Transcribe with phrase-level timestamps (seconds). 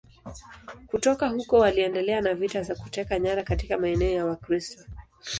[0.87, 4.83] Kutoka huko waliendelea na vita za kuteka nyara katika maeneo ya Wakristo.